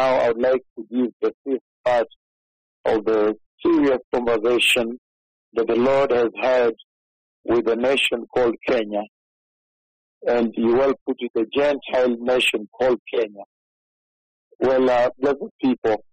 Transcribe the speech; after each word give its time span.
now 0.00 0.14
I 0.20 0.28
would 0.28 0.42
like 0.50 0.64
to 0.76 0.82
give 0.90 1.12
the 1.20 1.32
fifth 1.44 1.70
part 1.84 2.06
of 2.86 3.04
the 3.04 3.34
serious 3.64 3.98
conversation 4.14 4.98
that 5.54 5.66
the 5.66 5.76
Lord 5.76 6.10
has 6.10 6.30
had 6.40 6.72
with 7.44 7.68
a 7.68 7.76
nation 7.76 8.24
called 8.34 8.54
Kenya. 8.66 9.02
And 10.26 10.52
you 10.56 10.72
will 10.78 10.94
put 11.06 11.16
it 11.18 11.32
a 11.36 11.44
Gentile 11.58 12.16
nation 12.18 12.68
called 12.78 13.00
Kenya. 13.12 13.44
Well, 14.58 14.88
uh, 14.88 15.10
blessed 15.18 15.52
people, 15.62 16.04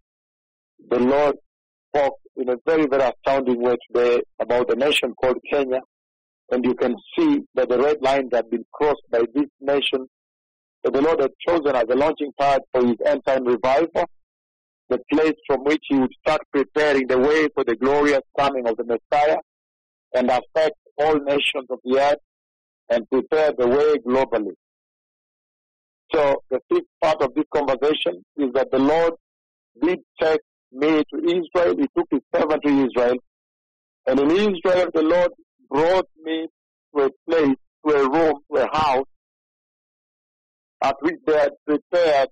the 0.90 1.00
Lord 1.00 1.36
spoke 1.90 2.20
in 2.36 2.50
a 2.50 2.56
very, 2.66 2.88
very 2.88 3.12
astounding 3.12 3.62
way 3.62 3.76
today 3.88 4.22
about 4.40 4.72
a 4.72 4.76
nation 4.76 5.14
called 5.22 5.38
Kenya. 5.52 5.80
And 6.52 6.64
you 6.66 6.76
can 6.76 6.96
see 7.18 7.40
that 7.56 7.70
the 7.70 7.78
red 7.78 7.98
lines 8.02 8.30
have 8.34 8.50
been 8.50 8.66
crossed 8.74 9.08
by 9.12 9.24
this 9.34 9.50
nation 9.62 10.08
that 10.84 10.94
the 10.94 11.02
Lord 11.02 11.22
had 11.22 11.32
chosen 11.48 11.76
as 11.76 11.86
a 11.90 11.96
launching 11.96 12.32
pad 12.40 12.62
for 12.74 12.86
his 12.86 12.96
end 13.06 13.22
time 13.26 13.46
revival, 13.46 14.06
the 14.90 15.00
place 15.12 15.34
from 15.46 15.64
which 15.64 15.84
he 15.90 15.98
would 15.98 16.14
start 16.22 16.42
preparing 16.54 17.08
the 17.08 17.18
way 17.18 17.48
for 17.54 17.64
the 17.64 17.76
glorious 17.76 18.22
coming 18.38 18.68
of 18.68 18.78
the 18.78 18.84
Messiah 18.86 19.38
and 20.14 20.30
affect 20.30 20.76
all 20.98 21.16
nations 21.20 21.68
of 21.70 21.80
the 21.84 22.00
earth 22.00 22.20
and 22.90 23.10
prepare 23.10 23.52
the 23.58 23.68
way 23.68 23.96
globally. 24.08 24.54
So 26.14 26.42
the 26.50 26.60
fifth 26.72 26.88
part 27.02 27.22
of 27.22 27.34
this 27.36 27.44
conversation 27.54 28.24
is 28.38 28.54
that 28.54 28.72
the 28.72 28.80
Lord 28.80 29.14
did 29.82 30.00
take 30.22 30.40
me 30.72 31.04
to 31.14 31.18
Israel. 31.18 31.76
He 31.78 31.88
took 31.98 32.08
his 32.10 32.22
servant 32.34 32.64
to 32.64 32.70
Israel. 32.70 33.18
And 34.06 34.20
in 34.20 34.32
Israel, 34.32 34.88
the 34.94 35.04
Lord 35.04 35.32
brought 35.70 36.08
me 36.24 36.48
to 36.96 37.04
a 37.04 37.10
place, 37.30 37.58
to 37.86 37.94
a 37.94 38.10
room, 38.10 38.36
to 38.52 38.62
a 38.62 38.68
house 38.72 39.06
at 40.88 40.96
which 41.02 41.16
they 41.26 41.38
had 41.38 41.52
prepared 41.66 42.30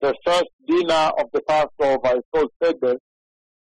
the 0.00 0.14
first 0.24 0.50
dinner 0.66 1.10
of 1.18 1.26
the 1.32 1.42
Passover. 1.46 2.16
It's 2.16 2.28
called 2.34 2.50
Seder. 2.62 2.96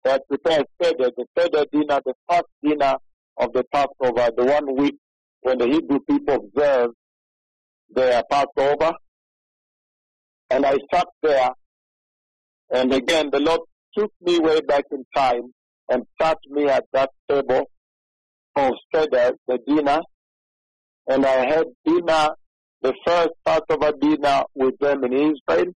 They 0.05 0.11
had 0.11 0.21
prepared 0.29 0.67
Seder, 0.81 1.11
the 1.17 1.27
Seder 1.37 1.65
dinner, 1.73 2.01
the 2.05 2.15
first 2.29 2.45
dinner 2.63 2.95
of 3.37 3.53
the 3.53 3.65
Passover, 3.73 4.31
the 4.37 4.45
one 4.45 4.77
week 4.77 4.95
when 5.41 5.59
the 5.59 5.67
Hebrew 5.67 5.99
people 6.09 6.37
observe 6.37 6.91
their 7.91 8.23
Passover. 8.31 8.93
And 10.51 10.65
I 10.65 10.77
sat 10.93 11.09
there, 11.23 11.51
and 12.71 12.93
again, 12.93 13.31
the 13.33 13.41
Lord 13.41 13.61
took 13.99 14.13
me 14.21 14.39
way 14.39 14.61
back 14.61 14.85
in 14.93 15.05
time 15.17 15.53
and 15.89 16.05
sat 16.21 16.39
me 16.49 16.69
at 16.69 16.85
that 16.93 17.11
table 17.29 17.65
of 18.55 18.73
Seder, 18.95 19.33
the 19.49 19.59
dinner, 19.67 20.01
and 21.09 21.27
I 21.27 21.47
had 21.47 21.65
dinner 21.85 22.29
the 22.83 22.95
first 23.07 23.31
part 23.45 23.63
of 23.69 23.81
Passover 23.81 23.97
dinner 24.01 24.43
with 24.55 24.79
them 24.79 25.05
in 25.05 25.13
Israel. 25.13 25.73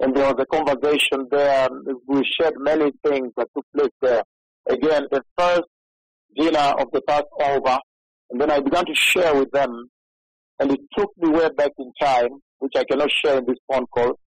And 0.00 0.14
there 0.14 0.32
was 0.32 0.36
a 0.38 0.46
conversation 0.46 1.26
there. 1.30 1.68
We 2.06 2.22
shared 2.38 2.54
many 2.58 2.92
things 3.04 3.32
that 3.36 3.48
took 3.56 3.64
place 3.74 3.90
there. 4.02 4.22
Again, 4.68 5.06
the 5.10 5.22
first 5.38 5.62
dinner 6.36 6.74
of 6.78 6.88
the 6.92 7.00
Passover. 7.02 7.78
And 8.30 8.40
then 8.40 8.50
I 8.50 8.60
began 8.60 8.84
to 8.84 8.94
share 8.94 9.34
with 9.34 9.50
them. 9.52 9.88
And 10.58 10.72
it 10.72 10.80
took 10.96 11.10
me 11.16 11.30
way 11.30 11.48
back 11.56 11.72
in 11.78 11.92
time, 12.00 12.40
which 12.58 12.72
I 12.76 12.84
cannot 12.84 13.10
share 13.10 13.38
in 13.38 13.46
this 13.46 13.58
phone 13.70 13.86
call. 13.86 14.18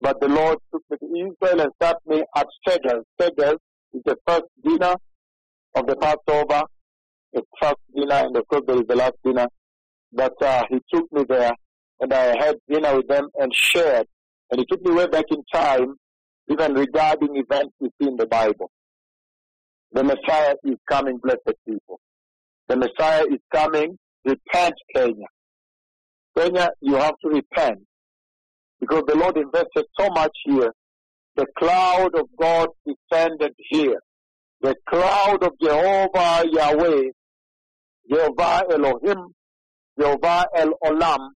But 0.00 0.20
the 0.20 0.28
Lord 0.28 0.58
took 0.72 0.82
me 0.90 0.96
to 0.98 1.06
Israel 1.06 1.60
and 1.60 1.72
sat 1.82 1.96
me 2.06 2.24
at 2.34 2.46
Seder. 2.66 3.02
Seder 3.20 3.56
is 3.92 4.02
the 4.04 4.16
first 4.26 4.44
dinner 4.64 4.94
of 5.74 5.86
the 5.86 5.96
Passover. 5.96 6.62
The 7.32 7.42
first 7.60 7.76
dinner, 7.94 8.26
and 8.26 8.36
of 8.36 8.48
course 8.48 8.62
there 8.66 8.76
is 8.76 8.86
the 8.88 8.96
last 8.96 9.14
dinner 9.24 9.46
but 10.12 10.32
uh, 10.42 10.64
he 10.68 10.80
took 10.92 11.10
me 11.12 11.24
there 11.28 11.52
and 12.00 12.12
I 12.12 12.36
had 12.38 12.56
dinner 12.68 12.96
with 12.96 13.08
them 13.08 13.28
and 13.38 13.52
shared. 13.54 14.06
And 14.50 14.60
he 14.60 14.66
took 14.66 14.82
me 14.82 14.92
way 14.92 15.06
back 15.06 15.26
in 15.30 15.42
time, 15.52 15.94
even 16.50 16.74
regarding 16.74 17.36
events 17.36 17.74
we 17.78 17.88
see 18.00 18.08
in 18.08 18.16
the 18.16 18.26
Bible. 18.26 18.70
The 19.92 20.02
Messiah 20.02 20.54
is 20.64 20.76
coming, 20.88 21.18
blessed 21.18 21.56
people. 21.68 22.00
The 22.68 22.76
Messiah 22.76 23.24
is 23.30 23.38
coming. 23.52 23.98
Repent, 24.24 24.74
Kenya. 24.94 25.26
Kenya, 26.36 26.70
you 26.80 26.94
have 26.96 27.14
to 27.24 27.28
repent 27.28 27.80
because 28.80 29.02
the 29.06 29.16
Lord 29.16 29.36
invested 29.36 29.84
so 29.98 30.08
much 30.10 30.32
here. 30.44 30.72
The 31.36 31.46
cloud 31.58 32.14
of 32.14 32.26
God 32.38 32.68
descended 32.86 33.52
here. 33.68 34.00
The 34.60 34.74
cloud 34.88 35.42
of 35.42 35.52
Jehovah 35.62 36.44
Yahweh, 36.50 37.10
Jehovah 38.10 38.62
Elohim 38.70 39.34
Jehovah 40.00 40.46
El 40.56 40.72
Olam, 40.82 41.28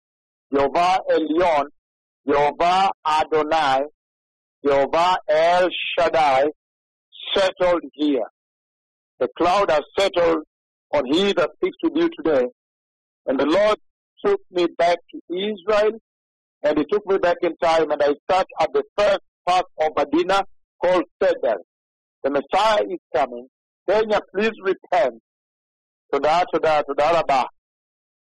Jehovah 0.54 1.00
Elyon, 1.10 1.64
Jehovah 2.28 2.90
Adonai, 3.04 3.80
Jehovah 4.64 5.16
El 5.28 5.68
Shaddai 5.98 6.44
settled 7.34 7.82
here. 7.94 8.26
The 9.18 9.28
cloud 9.36 9.70
has 9.70 9.82
settled 9.98 10.44
on 10.92 11.06
he 11.06 11.32
that 11.32 11.50
speaks 11.56 11.76
to 11.84 11.90
you 11.92 12.08
today. 12.16 12.46
And 13.26 13.40
the 13.40 13.46
Lord 13.46 13.78
took 14.24 14.40
me 14.52 14.68
back 14.78 14.98
to 15.10 15.34
Israel 15.34 15.98
and 16.62 16.78
he 16.78 16.84
took 16.84 17.04
me 17.06 17.18
back 17.18 17.38
in 17.42 17.56
time 17.56 17.90
and 17.90 18.00
I 18.00 18.14
sat 18.30 18.46
at 18.60 18.68
the 18.72 18.84
first 18.96 19.20
part 19.44 19.66
of 19.80 19.90
Medina 19.96 20.44
called 20.80 21.04
Seder. 21.20 21.56
The 22.22 22.30
Messiah 22.30 22.82
is 22.84 23.00
coming. 23.14 23.48
Kenya, 23.88 24.20
please 24.32 24.52
repent. 24.62 25.20
Toda, 26.12 26.44
toda, 26.52 26.84
toda, 26.86 27.12
rabah 27.14 27.46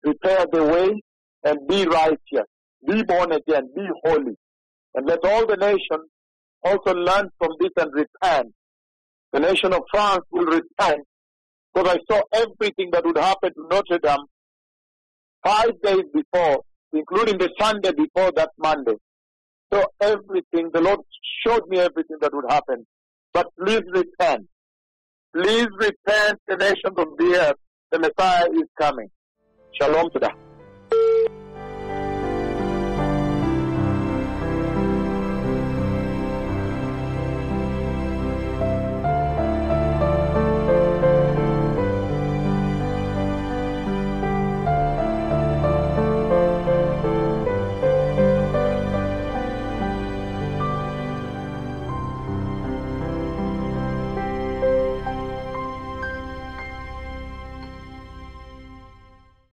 prepare 0.02 0.46
the 0.50 0.64
way 0.64 1.00
and 1.44 1.66
be 1.68 1.86
righteous, 1.86 2.46
be 2.86 3.02
born 3.04 3.32
again, 3.32 3.70
be 3.74 3.86
holy. 4.04 4.36
And 4.94 5.06
let 5.06 5.24
all 5.24 5.46
the 5.46 5.56
nations 5.56 6.08
also 6.64 6.94
learn 6.94 7.28
from 7.38 7.50
this 7.60 7.70
and 7.76 7.90
repent. 7.92 8.52
The 9.32 9.40
nation 9.40 9.72
of 9.72 9.82
France 9.90 10.24
will 10.30 10.46
repent 10.46 11.06
because 11.74 11.96
I 11.96 11.98
saw 12.10 12.22
everything 12.32 12.90
that 12.92 13.04
would 13.04 13.18
happen 13.18 13.50
to 13.54 13.68
Notre 13.70 13.98
Dame 13.98 14.24
five 15.44 15.72
days 15.82 16.04
before, 16.12 16.62
including 16.92 17.38
the 17.38 17.50
Sunday 17.60 17.92
before 17.92 18.32
that 18.36 18.50
Monday. 18.58 18.96
So 19.72 19.84
everything, 20.00 20.70
the 20.72 20.80
Lord 20.80 21.00
showed 21.46 21.68
me 21.68 21.78
everything 21.78 22.16
that 22.20 22.32
would 22.32 22.50
happen. 22.50 22.86
But 23.32 23.48
please 23.58 23.82
repent. 23.92 24.46
Please 25.34 25.68
repent 25.78 26.40
the 26.48 26.56
nations 26.56 26.96
of 26.96 27.08
the 27.18 27.36
earth. 27.38 27.56
The 27.92 27.98
Messiah 27.98 28.46
is 28.52 28.68
coming. 28.80 29.08
Shalom 29.80 30.10
to 30.10 30.18